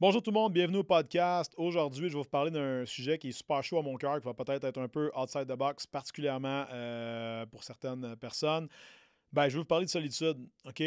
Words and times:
Bonjour 0.00 0.22
tout 0.22 0.30
le 0.30 0.34
monde, 0.34 0.52
bienvenue 0.52 0.78
au 0.78 0.84
podcast. 0.84 1.52
Aujourd'hui, 1.56 2.08
je 2.08 2.12
vais 2.12 2.22
vous 2.22 2.28
parler 2.28 2.52
d'un 2.52 2.86
sujet 2.86 3.18
qui 3.18 3.30
est 3.30 3.32
super 3.32 3.64
chaud 3.64 3.78
à 3.78 3.82
mon 3.82 3.96
cœur, 3.96 4.20
qui 4.20 4.26
va 4.26 4.32
peut-être 4.32 4.62
être 4.62 4.78
un 4.78 4.86
peu 4.86 5.10
outside 5.16 5.48
the 5.48 5.58
box, 5.58 5.88
particulièrement 5.88 6.66
euh, 6.72 7.44
pour 7.46 7.64
certaines 7.64 8.14
personnes. 8.14 8.68
Ben, 9.32 9.48
je 9.48 9.54
vais 9.54 9.58
vous 9.58 9.64
parler 9.64 9.86
de 9.86 9.90
solitude. 9.90 10.36
OK? 10.64 10.84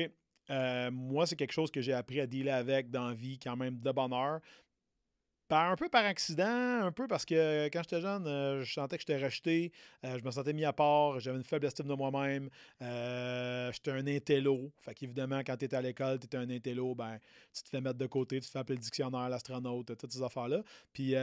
Euh, 0.49 0.91
moi, 0.91 1.25
c'est 1.25 1.35
quelque 1.35 1.51
chose 1.51 1.69
que 1.69 1.81
j'ai 1.81 1.91
appris 1.91 2.21
à 2.21 2.25
dealer 2.25 2.53
avec 2.53 2.89
dans 2.89 3.09
la 3.09 3.13
vie, 3.13 3.37
quand 3.37 3.57
même 3.57 3.81
de 3.81 3.91
bonheur 3.91 4.39
un 5.57 5.75
peu 5.75 5.89
par 5.89 6.05
accident, 6.05 6.83
un 6.83 6.91
peu 6.91 7.07
parce 7.07 7.25
que 7.25 7.67
quand 7.67 7.81
j'étais 7.83 8.01
jeune, 8.01 8.27
euh, 8.27 8.63
je 8.63 8.73
sentais 8.73 8.97
que 8.97 9.01
j'étais 9.01 9.23
rejeté, 9.23 9.71
euh, 10.05 10.17
je 10.17 10.23
me 10.23 10.31
sentais 10.31 10.53
mis 10.53 10.65
à 10.65 10.73
part, 10.73 11.19
j'avais 11.19 11.37
une 11.37 11.43
faible 11.43 11.65
estime 11.65 11.87
de 11.87 11.93
moi-même, 11.93 12.49
euh, 12.81 13.71
j'étais 13.71 13.91
un 13.91 14.07
intello. 14.07 14.71
Fait 14.79 14.93
qu'évidemment, 14.93 15.39
quand 15.39 15.57
tu 15.57 15.65
étais 15.65 15.75
à 15.75 15.81
l'école, 15.81 16.19
tu 16.19 16.25
étais 16.25 16.37
un 16.37 16.49
intello, 16.49 16.95
ben, 16.95 17.19
tu 17.53 17.63
te 17.63 17.69
fais 17.69 17.81
mettre 17.81 17.97
de 17.97 18.07
côté, 18.07 18.39
tu 18.39 18.47
te 18.47 18.51
fais 18.51 18.59
appeler 18.59 18.77
le 18.77 18.81
dictionnaire, 18.81 19.29
l'astronaute, 19.29 19.97
toutes 19.97 20.11
ces 20.11 20.23
affaires-là. 20.23 20.63
Puis 20.93 21.15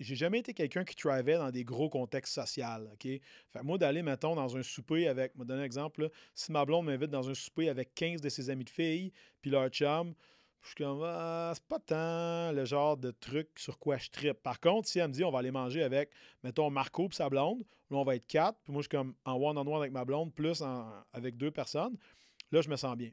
j'ai 0.00 0.16
jamais 0.16 0.40
été 0.40 0.54
quelqu'un 0.54 0.84
qui 0.84 0.96
thrivait 0.96 1.36
dans 1.38 1.50
des 1.50 1.64
gros 1.64 1.88
contextes 1.88 2.34
sociaux. 2.34 2.64
OK? 2.92 3.02
Fait 3.02 3.62
moi, 3.62 3.78
d'aller, 3.78 4.02
mettons, 4.02 4.34
dans 4.34 4.56
un 4.56 4.62
souper 4.62 5.08
avec, 5.08 5.32
je 5.34 5.38
vais 5.38 5.44
donner 5.44 5.62
un 5.62 5.64
exemple, 5.64 6.10
si 6.34 6.50
ma 6.50 6.64
blonde 6.64 6.86
m'invite 6.86 7.10
dans 7.10 7.28
un 7.28 7.34
souper 7.34 7.68
avec 7.68 7.94
15 7.94 8.20
de 8.20 8.28
ses 8.28 8.50
amis 8.50 8.64
de 8.64 8.70
filles, 8.70 9.12
puis 9.40 9.50
leur 9.50 9.68
chum, 9.68 10.14
je 10.64 10.70
suis 10.70 10.76
comme, 10.76 11.02
ah, 11.04 11.52
c'est 11.54 11.64
pas 11.64 11.78
tant 11.78 12.52
le 12.52 12.64
genre 12.64 12.96
de 12.96 13.10
truc 13.10 13.48
sur 13.56 13.78
quoi 13.78 13.98
je 13.98 14.10
tripe. 14.10 14.42
Par 14.42 14.58
contre, 14.60 14.88
si 14.88 14.98
elle 14.98 15.08
me 15.08 15.12
dit, 15.12 15.22
on 15.22 15.30
va 15.30 15.40
aller 15.40 15.50
manger 15.50 15.82
avec, 15.82 16.10
mettons, 16.42 16.70
Marco 16.70 17.06
et 17.06 17.14
sa 17.14 17.28
blonde, 17.28 17.60
là, 17.90 17.98
on 17.98 18.04
va 18.04 18.16
être 18.16 18.26
quatre, 18.26 18.58
puis 18.64 18.72
moi, 18.72 18.80
je 18.80 18.88
suis 18.88 18.96
comme 18.96 19.14
en 19.24 19.34
one-on-one 19.34 19.80
avec 19.80 19.92
ma 19.92 20.04
blonde, 20.04 20.32
plus 20.32 20.62
avec 21.12 21.36
deux 21.36 21.50
personnes, 21.50 21.96
là, 22.50 22.62
je 22.62 22.68
me 22.68 22.76
sens 22.76 22.96
bien. 22.96 23.10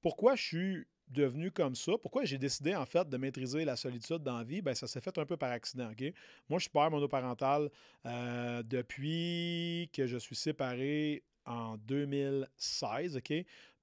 Pourquoi 0.00 0.34
je 0.34 0.42
suis 0.42 0.86
devenu 1.08 1.50
comme 1.50 1.74
ça? 1.74 1.92
Pourquoi 2.00 2.24
j'ai 2.24 2.38
décidé, 2.38 2.74
en 2.74 2.86
fait, 2.86 3.08
de 3.08 3.16
maîtriser 3.16 3.64
la 3.64 3.76
solitude 3.76 4.18
dans 4.18 4.38
la 4.38 4.44
vie? 4.44 4.62
Ben, 4.62 4.74
ça 4.74 4.86
s'est 4.86 5.00
fait 5.00 5.16
un 5.18 5.26
peu 5.26 5.36
par 5.36 5.50
accident. 5.50 5.90
OK? 5.90 6.02
Moi, 6.48 6.58
je 6.58 6.64
suis 6.64 6.70
père 6.70 6.90
monoparental 6.90 7.70
euh, 8.06 8.62
depuis 8.62 9.90
que 9.92 10.06
je 10.06 10.18
suis 10.18 10.36
séparé 10.36 11.22
en 11.48 11.76
2016, 11.78 13.16
OK? 13.16 13.32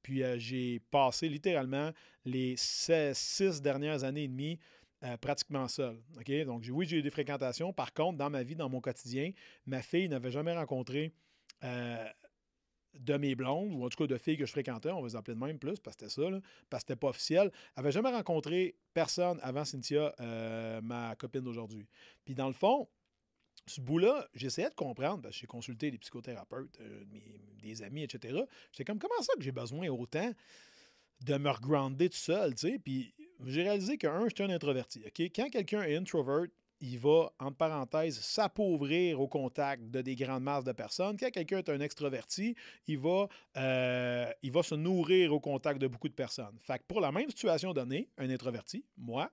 Puis 0.01 0.23
euh, 0.23 0.37
j'ai 0.37 0.79
passé 0.91 1.27
littéralement 1.27 1.91
les 2.25 2.53
six 2.57 3.61
dernières 3.61 4.03
années 4.03 4.25
et 4.25 4.27
demie 4.27 4.59
euh, 5.03 5.17
pratiquement 5.17 5.67
seul. 5.67 5.97
Donc 6.45 6.63
oui, 6.71 6.85
j'ai 6.85 6.97
eu 6.97 7.01
des 7.01 7.09
fréquentations. 7.09 7.73
Par 7.73 7.91
contre, 7.91 8.17
dans 8.19 8.29
ma 8.29 8.43
vie, 8.43 8.55
dans 8.55 8.69
mon 8.69 8.81
quotidien, 8.81 9.31
ma 9.65 9.81
fille 9.81 10.07
n'avait 10.07 10.29
jamais 10.29 10.55
rencontré 10.55 11.11
euh, 11.63 12.07
de 12.93 13.17
mes 13.17 13.33
blondes, 13.33 13.73
ou 13.73 13.83
en 13.83 13.89
tout 13.89 13.97
cas 13.97 14.07
de 14.07 14.17
filles 14.17 14.37
que 14.37 14.45
je 14.45 14.51
fréquentais, 14.51 14.91
on 14.91 15.01
va 15.01 15.07
les 15.07 15.15
appeler 15.15 15.35
de 15.35 15.43
même 15.43 15.57
plus, 15.57 15.79
parce 15.79 15.97
que 15.97 16.07
c'était 16.07 16.21
ça, 16.21 16.39
parce 16.69 16.83
que 16.83 16.87
c'était 16.89 16.99
pas 16.99 17.09
officiel. 17.09 17.51
Elle 17.75 17.81
n'avait 17.81 17.91
jamais 17.91 18.11
rencontré 18.11 18.75
personne 18.93 19.39
avant 19.41 19.65
Cynthia, 19.65 20.13
ma 20.81 21.15
copine 21.15 21.41
d'aujourd'hui. 21.41 21.87
Puis 22.23 22.35
dans 22.35 22.47
le 22.47 22.53
fond, 22.53 22.87
ce 23.67 23.81
bout-là, 23.81 24.27
j'essayais 24.33 24.69
de 24.69 24.75
comprendre, 24.75 25.23
parce 25.23 25.35
que 25.35 25.41
j'ai 25.41 25.47
consulté 25.47 25.91
des 25.91 25.97
psychothérapeutes, 25.97 26.79
euh, 26.81 27.03
des 27.61 27.81
amis, 27.81 28.03
etc. 28.03 28.39
J'étais 28.71 28.85
comme, 28.85 28.99
comment 28.99 29.21
ça 29.21 29.33
que 29.35 29.41
j'ai 29.41 29.51
besoin 29.51 29.87
autant 29.89 30.31
de 31.21 31.37
me 31.37 31.49
regrounder 31.49 32.09
tout 32.09 32.17
seul, 32.17 32.53
tu 32.55 32.69
sais? 32.69 32.79
Puis 32.79 33.13
j'ai 33.45 33.63
réalisé 33.63 33.97
que, 33.97 34.07
un, 34.07 34.27
j'étais 34.27 34.43
un 34.43 34.49
introverti, 34.49 35.03
OK? 35.05 35.19
Quand 35.35 35.49
quelqu'un 35.49 35.83
est 35.83 35.95
introvert, 35.95 36.45
il 36.81 36.99
va, 36.99 37.31
entre 37.39 37.57
parenthèses, 37.57 38.19
s'appauvrir 38.19 39.19
au 39.21 39.27
contact 39.27 39.83
de 39.89 40.01
des 40.01 40.15
grandes 40.15 40.43
masses 40.43 40.63
de 40.63 40.71
personnes. 40.71 41.17
Quand 41.17 41.31
quelqu'un 41.31 41.59
est 41.59 41.69
un 41.69 41.79
extroverti, 41.79 42.55
il 42.87 42.99
va, 42.99 43.27
euh, 43.57 44.31
il 44.43 44.51
va 44.51 44.63
se 44.63 44.75
nourrir 44.75 45.33
au 45.33 45.39
contact 45.39 45.79
de 45.79 45.87
beaucoup 45.87 46.09
de 46.09 46.13
personnes. 46.13 46.57
Fait 46.59 46.79
que 46.79 46.83
pour 46.87 47.01
la 47.01 47.11
même 47.11 47.29
situation 47.29 47.73
donnée, 47.73 48.09
un 48.17 48.29
introverti, 48.29 48.85
moi? 48.97 49.31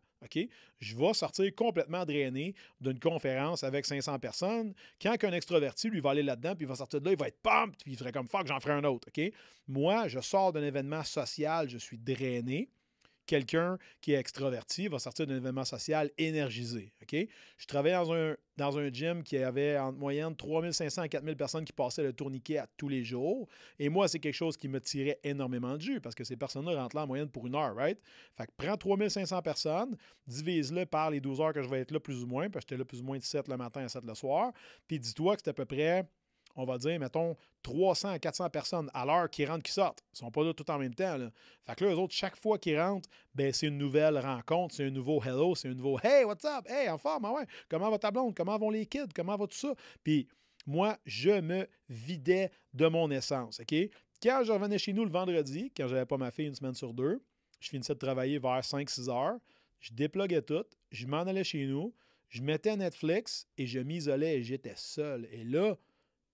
Je 0.80 0.96
vais 0.96 1.14
sortir 1.14 1.54
complètement 1.54 2.04
drainé 2.04 2.54
d'une 2.80 2.98
conférence 2.98 3.64
avec 3.64 3.86
500 3.86 4.18
personnes. 4.18 4.74
Quand 5.00 5.16
un 5.22 5.32
extroverti, 5.32 5.88
lui, 5.88 6.00
va 6.00 6.10
aller 6.10 6.22
là-dedans, 6.22 6.54
puis 6.54 6.64
il 6.64 6.68
va 6.68 6.76
sortir 6.76 7.00
de 7.00 7.06
là, 7.06 7.12
il 7.12 7.18
va 7.18 7.28
être 7.28 7.40
pumped, 7.42 7.76
puis 7.82 7.92
il 7.92 7.98
ferait 7.98 8.12
comme 8.12 8.28
fuck, 8.28 8.46
j'en 8.46 8.60
ferai 8.60 8.74
un 8.74 8.84
autre. 8.84 9.08
Moi, 9.68 10.08
je 10.08 10.20
sors 10.20 10.52
d'un 10.52 10.62
événement 10.62 11.02
social, 11.04 11.68
je 11.68 11.78
suis 11.78 11.98
drainé 11.98 12.68
quelqu'un 13.26 13.78
qui 14.00 14.12
est 14.12 14.18
extraverti 14.18 14.88
va 14.88 14.98
sortir 14.98 15.26
d'un 15.26 15.36
événement 15.36 15.64
social 15.64 16.10
énergisé. 16.18 16.92
Je 17.10 17.66
travaillais 17.66 17.94
dans 17.94 18.12
un, 18.12 18.36
dans 18.56 18.78
un 18.78 18.92
gym 18.92 19.22
qui 19.22 19.36
avait 19.38 19.78
en 19.78 19.92
moyenne 19.92 20.34
3500 20.34 21.02
à 21.02 21.08
4000 21.08 21.36
personnes 21.36 21.64
qui 21.64 21.72
passaient 21.72 22.02
le 22.02 22.12
tourniquet 22.12 22.58
à 22.58 22.66
tous 22.76 22.88
les 22.88 23.04
jours. 23.04 23.48
Et 23.78 23.88
moi, 23.88 24.08
c'est 24.08 24.18
quelque 24.18 24.34
chose 24.34 24.56
qui 24.56 24.68
me 24.68 24.80
tirait 24.80 25.18
énormément 25.24 25.76
de 25.76 25.80
jus 25.80 26.00
parce 26.00 26.14
que 26.14 26.24
ces 26.24 26.36
personnes-là 26.36 26.80
rentrent 26.80 26.96
là 26.96 27.04
en 27.04 27.06
moyenne 27.06 27.28
pour 27.28 27.46
une 27.46 27.54
heure, 27.54 27.74
right? 27.74 27.98
Fait 28.36 28.46
que 28.46 28.52
prends 28.56 28.76
3500 28.76 29.42
personnes, 29.42 29.96
divise-le 30.26 30.86
par 30.86 31.10
les 31.10 31.20
12 31.20 31.40
heures 31.40 31.52
que 31.52 31.62
je 31.62 31.68
vais 31.68 31.80
être 31.80 31.90
là 31.90 32.00
plus 32.00 32.22
ou 32.22 32.26
moins, 32.26 32.48
parce 32.50 32.64
que 32.64 32.70
j'étais 32.70 32.78
là 32.78 32.84
plus 32.84 33.00
ou 33.00 33.04
moins 33.04 33.18
de 33.18 33.22
7 33.22 33.48
le 33.48 33.56
matin 33.56 33.84
à 33.84 33.88
7 33.88 34.04
le 34.04 34.14
soir. 34.14 34.52
Puis 34.88 34.98
dis-toi 34.98 35.36
que 35.36 35.42
c'est 35.44 35.50
à 35.50 35.54
peu 35.54 35.64
près 35.64 36.06
on 36.54 36.64
va 36.64 36.78
dire, 36.78 36.98
mettons, 36.98 37.36
300 37.62 38.10
à 38.10 38.18
400 38.18 38.50
personnes 38.50 38.90
à 38.92 39.04
l'heure 39.06 39.30
qui 39.30 39.44
rentrent, 39.46 39.62
qui 39.62 39.72
sortent. 39.72 40.02
Ils 40.12 40.16
ne 40.16 40.18
sont 40.26 40.30
pas 40.30 40.44
là 40.44 40.52
tout 40.52 40.68
en 40.70 40.78
même 40.78 40.94
temps. 40.94 41.16
Là. 41.16 41.30
Fait 41.64 41.74
que 41.74 41.84
là, 41.84 41.92
eux 41.92 41.98
autres, 41.98 42.14
chaque 42.14 42.36
fois 42.36 42.58
qu'ils 42.58 42.78
rentrent, 42.80 43.08
ben, 43.34 43.52
c'est 43.52 43.68
une 43.68 43.78
nouvelle 43.78 44.18
rencontre, 44.18 44.74
c'est 44.74 44.84
un 44.84 44.90
nouveau 44.90 45.22
hello, 45.22 45.54
c'est 45.54 45.68
un 45.68 45.74
nouveau 45.74 45.98
Hey, 46.02 46.24
what's 46.24 46.44
up? 46.44 46.68
Hey, 46.68 46.88
en 46.88 46.98
forme, 46.98 47.24
ah 47.24 47.32
ouais. 47.32 47.46
Comment 47.68 47.90
va 47.90 47.98
ta 47.98 48.10
blonde? 48.10 48.34
Comment 48.34 48.58
vont 48.58 48.70
les 48.70 48.86
kids? 48.86 49.08
Comment 49.14 49.36
va 49.36 49.46
tout 49.46 49.56
ça? 49.56 49.74
Puis 50.02 50.28
moi, 50.66 50.98
je 51.06 51.40
me 51.40 51.66
vidais 51.88 52.50
de 52.74 52.86
mon 52.86 53.10
essence. 53.10 53.60
OK? 53.60 53.74
Quand 54.22 54.42
je 54.44 54.52
revenais 54.52 54.78
chez 54.78 54.92
nous 54.92 55.04
le 55.04 55.10
vendredi, 55.10 55.72
quand 55.76 55.88
j'avais 55.88 56.06
pas 56.06 56.16
ma 56.16 56.30
fille 56.30 56.46
une 56.46 56.54
semaine 56.54 56.74
sur 56.74 56.94
deux, 56.94 57.20
je 57.60 57.68
finissais 57.68 57.94
de 57.94 57.98
travailler 57.98 58.38
vers 58.38 58.60
5-6 58.60 59.10
heures, 59.10 59.38
je 59.80 59.92
déploguais 59.92 60.42
tout, 60.42 60.64
je 60.90 61.06
m'en 61.06 61.20
allais 61.20 61.44
chez 61.44 61.66
nous, 61.66 61.92
je 62.28 62.40
mettais 62.40 62.76
Netflix 62.76 63.46
et 63.58 63.66
je 63.66 63.80
m'isolais 63.80 64.38
et 64.38 64.42
j'étais 64.42 64.74
seul. 64.76 65.28
Et 65.32 65.44
là, 65.44 65.76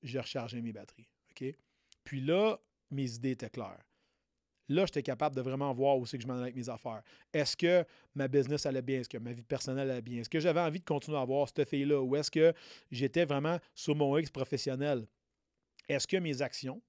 j'ai 0.03 0.20
rechargé 0.20 0.60
mes 0.60 0.72
batteries. 0.72 1.09
OK? 1.31 1.54
Puis 2.04 2.20
là, 2.20 2.59
mes 2.91 3.14
idées 3.14 3.32
étaient 3.32 3.50
claires. 3.50 3.84
Là, 4.70 4.84
j'étais 4.84 5.03
capable 5.03 5.34
de 5.34 5.41
vraiment 5.41 5.72
voir 5.72 5.97
où 5.97 6.04
c'est 6.04 6.19
que 6.19 6.22
je 6.22 6.28
m'en 6.28 6.34
allais 6.34 6.44
avec 6.44 6.56
mes 6.56 6.69
affaires. 6.69 7.03
Est-ce 7.32 7.56
que 7.56 7.84
ma 8.14 8.28
business 8.28 8.66
allait 8.66 8.82
bien? 8.82 9.00
Est-ce 9.00 9.08
que 9.08 9.16
ma 9.16 9.32
vie 9.32 9.42
personnelle 9.42 9.91
allait 9.91 10.03
bien? 10.03 10.20
Est-ce 10.20 10.28
que 10.28 10.41
j'avais 10.41 10.60
envie 10.60 10.81
de 10.81 10.84
continuer 10.84 11.16
à 11.16 11.22
avoir 11.22 11.48
cette 11.48 11.69
fille-là? 11.69 12.00
Ou 12.03 12.16
est-ce 12.16 12.31
que 12.31 12.53
j'étais 12.91 13.25
vraiment 13.25 13.58
sur 13.75 13.94
mon 13.94 14.16
X 14.19 14.31
professionnel? 14.31 15.06
Est-ce 15.88 16.06
que 16.06 16.19
mes 16.19 16.42
actions 16.42 16.82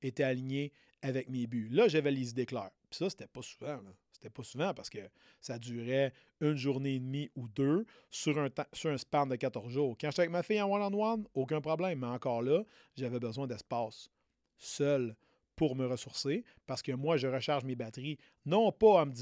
étaient 0.00 0.22
alignées 0.24 0.72
avec 1.02 1.28
mes 1.28 1.46
buts? 1.46 1.68
Là, 1.70 1.88
j'avais 1.88 2.10
les 2.10 2.30
idées 2.30 2.46
claires. 2.46 2.70
Puis 2.90 2.98
ça, 2.98 3.10
c'était 3.10 3.26
pas 3.26 3.42
souvent. 3.42 3.80
C'était 4.12 4.30
pas 4.30 4.42
souvent 4.42 4.72
parce 4.72 4.88
que 4.88 4.98
ça 5.40 5.58
durait 5.58 6.12
une 6.40 6.56
journée 6.56 6.94
et 6.94 7.00
demie 7.00 7.30
ou 7.36 7.48
deux 7.48 7.84
sur 8.10 8.38
un, 8.38 8.48
sur 8.72 8.90
un 8.90 8.96
span 8.96 9.26
de 9.26 9.36
14 9.36 9.70
jours. 9.70 9.96
Quand 10.00 10.10
j'étais 10.10 10.22
avec 10.22 10.30
ma 10.30 10.42
fille 10.42 10.60
en 10.60 10.70
one-on-one, 10.70 11.26
aucun 11.34 11.60
problème. 11.60 12.00
Mais 12.00 12.06
encore 12.06 12.40
là, 12.42 12.64
j'avais 12.96 13.20
besoin 13.20 13.46
d'espace 13.46 14.10
seul 14.56 15.14
pour 15.54 15.74
me 15.76 15.86
ressourcer 15.86 16.44
parce 16.66 16.82
que 16.82 16.92
moi, 16.92 17.16
je 17.16 17.26
recharge 17.26 17.64
mes 17.64 17.74
batteries 17.74 18.18
non 18.44 18.72
pas 18.72 19.02
en 19.02 19.06
me, 19.06 19.12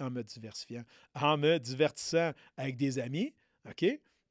en 0.00 0.10
me 0.10 0.22
diversifiant, 0.22 0.84
en 1.14 1.36
me 1.36 1.58
divertissant 1.58 2.32
avec 2.56 2.76
des 2.76 2.98
amis, 2.98 3.34
OK? 3.68 3.84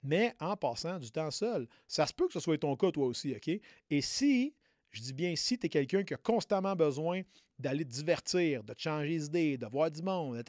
Mais 0.03 0.35
en 0.39 0.55
passant 0.55 0.99
du 0.99 1.11
temps 1.11 1.31
seul. 1.31 1.67
Ça 1.87 2.05
se 2.05 2.13
peut 2.13 2.27
que 2.27 2.33
ce 2.33 2.39
soit 2.39 2.57
ton 2.57 2.75
cas, 2.75 2.91
toi 2.91 3.05
aussi, 3.05 3.35
OK? 3.35 3.49
Et 3.89 4.01
si 4.01 4.53
je 4.91 5.01
dis 5.01 5.13
bien 5.13 5.35
si 5.35 5.57
tu 5.57 5.65
es 5.65 5.69
quelqu'un 5.69 6.03
qui 6.03 6.13
a 6.13 6.17
constamment 6.17 6.75
besoin 6.75 7.21
d'aller 7.59 7.85
te 7.85 7.91
divertir, 7.91 8.63
de 8.63 8.73
te 8.73 8.81
changer 8.81 9.17
d'idée, 9.17 9.57
de 9.57 9.65
voir 9.65 9.91
du 9.91 10.01
monde, 10.01 10.43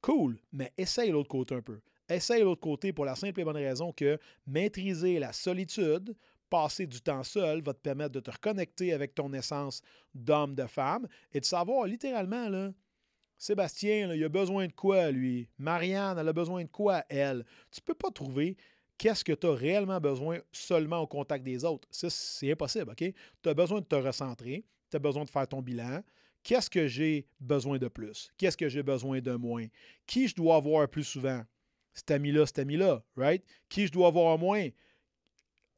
cool, 0.00 0.38
mais 0.52 0.72
essaye 0.76 1.10
l'autre 1.10 1.28
côté 1.28 1.54
un 1.54 1.62
peu. 1.62 1.80
Essaye 2.08 2.42
l'autre 2.42 2.60
côté 2.60 2.92
pour 2.92 3.04
la 3.04 3.14
simple 3.14 3.40
et 3.40 3.44
bonne 3.44 3.56
raison 3.56 3.92
que 3.92 4.18
maîtriser 4.46 5.18
la 5.18 5.32
solitude, 5.32 6.16
passer 6.48 6.86
du 6.86 7.00
temps 7.00 7.22
seul 7.22 7.62
va 7.62 7.72
te 7.72 7.78
permettre 7.78 8.12
de 8.12 8.20
te 8.20 8.30
reconnecter 8.30 8.92
avec 8.92 9.14
ton 9.14 9.32
essence 9.32 9.82
d'homme, 10.14 10.54
de 10.54 10.66
femme 10.66 11.06
et 11.32 11.40
de 11.40 11.44
savoir 11.44 11.86
littéralement, 11.86 12.48
là, 12.48 12.72
Sébastien, 13.38 14.12
il 14.12 14.22
a 14.22 14.28
besoin 14.28 14.66
de 14.66 14.72
quoi, 14.72 15.10
lui? 15.10 15.48
Marianne, 15.56 16.18
elle 16.18 16.28
a 16.28 16.32
besoin 16.32 16.62
de 16.62 16.68
quoi, 16.68 17.04
elle? 17.08 17.46
Tu 17.70 17.80
ne 17.80 17.84
peux 17.86 17.94
pas 17.94 18.10
trouver 18.10 18.54
qu'est-ce 19.00 19.24
que 19.24 19.32
tu 19.32 19.46
as 19.46 19.54
réellement 19.54 19.98
besoin 19.98 20.40
seulement 20.52 21.00
au 21.00 21.06
contact 21.06 21.42
des 21.42 21.64
autres? 21.64 21.88
C'est 21.90 22.52
impossible, 22.52 22.90
OK? 22.90 23.12
Tu 23.42 23.48
as 23.48 23.54
besoin 23.54 23.80
de 23.80 23.86
te 23.86 23.94
recentrer, 23.94 24.62
tu 24.90 24.96
as 24.96 25.00
besoin 25.00 25.24
de 25.24 25.30
faire 25.30 25.48
ton 25.48 25.62
bilan. 25.62 26.02
Qu'est-ce 26.42 26.68
que 26.68 26.86
j'ai 26.86 27.26
besoin 27.40 27.78
de 27.78 27.88
plus? 27.88 28.30
Qu'est-ce 28.36 28.58
que 28.58 28.68
j'ai 28.68 28.82
besoin 28.82 29.20
de 29.20 29.32
moins? 29.32 29.66
Qui 30.06 30.28
je 30.28 30.34
dois 30.34 30.56
avoir 30.56 30.86
plus 30.86 31.04
souvent? 31.04 31.42
Cet 31.94 32.10
ami-là, 32.10 32.44
cet 32.44 32.58
ami-là, 32.58 33.02
right? 33.16 33.42
Qui 33.70 33.86
je 33.86 33.92
dois 33.92 34.08
avoir 34.08 34.36
moins? 34.38 34.68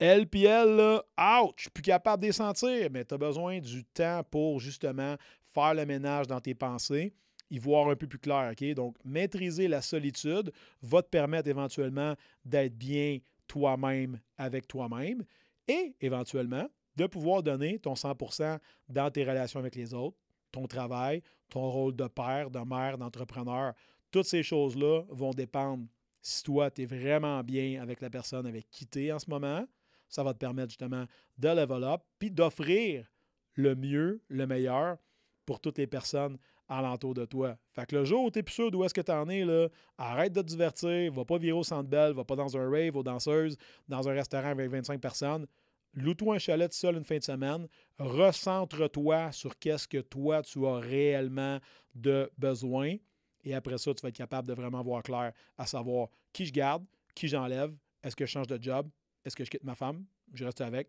Elle 0.01 0.27
puis 0.27 0.45
elle, 0.45 0.75
là, 0.75 1.05
out, 1.17 1.55
je 1.57 1.63
suis 1.63 1.71
plus 1.71 1.83
capable 1.83 2.23
de 2.23 2.27
les 2.27 2.33
sentir, 2.33 2.91
mais 2.91 3.05
tu 3.05 3.15
as 3.15 3.19
besoin 3.19 3.61
du 3.61 3.85
temps 3.85 4.23
pour 4.29 4.59
justement 4.59 5.17
faire 5.45 5.75
le 5.75 5.87
ménage 5.87 6.27
dans 6.27 6.41
tes 6.41 6.57
pensées 6.57 7.15
y 7.53 7.59
voir 7.59 7.89
un 7.89 7.97
peu 7.97 8.07
plus 8.07 8.19
clair. 8.19 8.55
Donc, 8.75 8.97
maîtriser 9.05 9.69
la 9.69 9.83
solitude 9.83 10.51
va 10.81 11.03
te 11.03 11.09
permettre 11.09 11.49
éventuellement 11.49 12.15
d'être 12.47 12.75
bien 12.75 13.19
toi-même 13.47 14.19
avec 14.39 14.67
toi-même 14.67 15.23
et 15.69 15.95
éventuellement 16.01 16.67
de 16.97 17.07
pouvoir 17.07 17.43
donner 17.43 17.79
ton 17.79 17.93
100% 17.93 18.59
dans 18.89 19.11
tes 19.11 19.25
relations 19.25 19.61
avec 19.61 19.75
les 19.77 19.93
autres, 19.93 20.17
ton 20.51 20.67
travail, 20.67 21.23
ton 21.51 21.71
rôle 21.71 21.95
de 21.95 22.07
père, 22.07 22.51
de 22.51 22.61
mère, 22.61 22.97
d'entrepreneur, 22.97 23.75
Toutes 24.11 24.27
ces 24.27 24.43
choses-là 24.43 25.05
vont 25.11 25.31
dépendre 25.31 25.87
si 26.23 26.43
toi, 26.43 26.71
tu 26.71 26.83
es 26.83 26.87
vraiment 26.87 27.43
bien 27.43 27.83
avec 27.83 28.01
la 28.01 28.09
personne 28.09 28.47
avec 28.47 28.71
qui 28.71 28.87
tu 28.87 29.05
es 29.07 29.13
en 29.13 29.19
ce 29.19 29.29
moment. 29.29 29.67
Ça 30.09 30.23
va 30.23 30.33
te 30.33 30.39
permettre 30.39 30.71
justement 30.71 31.07
de 31.39 31.49
level 31.49 31.85
up, 31.85 32.03
puis 32.19 32.31
d'offrir 32.31 33.11
le 33.55 33.75
mieux, 33.75 34.23
le 34.29 34.47
meilleur 34.47 34.99
pour 35.45 35.61
toutes 35.61 35.79
les 35.79 35.87
personnes 35.87 36.39
alentour 36.79 37.15
de 37.15 37.25
toi. 37.25 37.57
Fait 37.73 37.87
que 37.87 37.97
le 37.97 38.05
jour 38.05 38.25
où 38.25 38.31
tu 38.31 38.39
es 38.39 38.43
plus 38.43 38.55
sûr 38.55 38.71
d'où 38.71 38.85
est-ce 38.85 38.95
que 38.95 39.01
tu 39.01 39.13
en 39.13 39.29
es, 39.29 39.45
là, 39.45 39.69
arrête 39.99 40.33
de 40.33 40.41
te 40.41 40.47
divertir, 40.47 41.13
va 41.13 41.25
pas 41.25 41.39
virer 41.39 41.59
au 41.59 41.63
centre 41.63 41.89
belle, 41.89 42.13
va 42.13 42.25
pas 42.25 42.37
dans 42.37 42.57
un 42.57 42.69
rave 42.69 42.97
aux 42.97 43.03
danseuses, 43.03 43.57
dans 43.89 44.09
un 44.09 44.13
restaurant 44.13 44.51
avec 44.51 44.71
25 44.71 45.01
personnes. 45.01 45.47
Loue-toi 45.95 46.37
un 46.37 46.39
chalet 46.39 46.71
tout 46.71 46.77
seul 46.77 46.97
une 46.97 47.05
fin 47.05 47.19
de 47.19 47.23
semaine. 47.23 47.69
Recentre-toi 47.99 49.31
sur 49.33 49.59
qu'est-ce 49.59 49.87
que 49.87 49.99
toi, 49.99 50.43
tu 50.43 50.67
as 50.67 50.77
réellement 50.77 51.59
de 51.95 52.31
besoin. 52.39 52.97
Et 53.45 53.55
après 53.55 53.77
ça, 53.77 53.93
tu 53.93 54.01
vas 54.03 54.09
être 54.09 54.17
capable 54.17 54.49
de 54.49 54.55
vraiment 54.55 54.83
voir 54.83 55.03
clair 55.03 55.33
à 55.59 55.67
savoir 55.67 56.09
qui 56.33 56.47
je 56.47 56.53
garde, 56.53 56.85
qui 57.15 57.29
j'enlève, 57.29 57.75
est-ce 58.03 58.17
que 58.17 58.25
je 58.25 58.31
change 58.31 58.47
de 58.47 58.63
job, 58.63 58.89
est-ce 59.25 59.37
que 59.37 59.45
je 59.45 59.51
quitte 59.51 59.65
ma 59.65 59.75
femme, 59.75 60.05
je 60.33 60.45
reste 60.45 60.61
avec. 60.61 60.89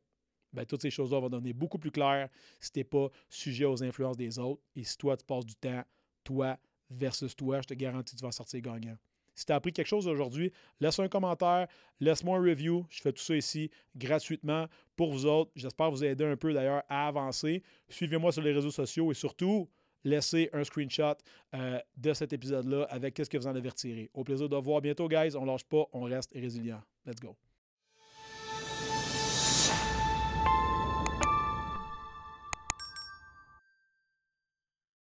Bien, 0.53 0.65
toutes 0.65 0.81
ces 0.81 0.91
choses-là 0.91 1.19
vont 1.19 1.29
donner 1.29 1.53
beaucoup 1.53 1.79
plus 1.79 1.91
clair 1.91 2.29
si 2.59 2.71
tu 2.71 2.79
n'es 2.79 2.83
pas 2.83 3.09
sujet 3.29 3.65
aux 3.65 3.83
influences 3.83 4.17
des 4.17 4.37
autres 4.37 4.61
et 4.75 4.83
si 4.83 4.97
toi, 4.97 5.17
tu 5.17 5.25
passes 5.25 5.45
du 5.45 5.55
temps, 5.55 5.83
toi 6.23 6.57
versus 6.89 7.35
toi, 7.35 7.61
je 7.61 7.67
te 7.67 7.73
garantis 7.73 8.15
que 8.15 8.19
tu 8.19 8.25
vas 8.25 8.31
sortir 8.31 8.61
gagnant. 8.61 8.97
Si 9.35 9.45
tu 9.45 9.51
as 9.51 9.55
appris 9.55 9.73
quelque 9.73 9.87
chose 9.87 10.07
aujourd'hui, 10.07 10.51
laisse 10.79 10.99
un 10.99 11.07
commentaire, 11.07 11.67
laisse-moi 11.99 12.37
un 12.37 12.41
review. 12.41 12.85
Je 12.89 13.01
fais 13.01 13.11
tout 13.11 13.21
ça 13.21 13.35
ici 13.35 13.71
gratuitement 13.95 14.67
pour 14.95 15.11
vous 15.11 15.25
autres. 15.25 15.51
J'espère 15.55 15.89
vous 15.89 16.03
aider 16.03 16.23
un 16.23 16.37
peu 16.37 16.53
d'ailleurs 16.53 16.83
à 16.87 17.07
avancer. 17.07 17.63
Suivez-moi 17.89 18.31
sur 18.31 18.43
les 18.43 18.53
réseaux 18.53 18.71
sociaux 18.71 19.11
et 19.11 19.15
surtout, 19.15 19.67
laissez 20.03 20.49
un 20.53 20.63
screenshot 20.63 21.15
euh, 21.55 21.79
de 21.97 22.13
cet 22.13 22.33
épisode-là 22.33 22.85
avec 22.89 23.17
ce 23.17 23.29
que 23.29 23.37
vous 23.37 23.47
en 23.47 23.55
avez 23.55 23.69
retiré. 23.69 24.09
Au 24.13 24.23
plaisir 24.23 24.47
de 24.47 24.55
vous 24.55 24.61
voir 24.61 24.81
bientôt, 24.81 25.07
guys. 25.07 25.35
On 25.35 25.41
ne 25.41 25.51
lâche 25.51 25.65
pas, 25.65 25.85
on 25.93 26.03
reste 26.03 26.31
résilient. 26.33 26.81
Let's 27.05 27.19
go. 27.19 27.35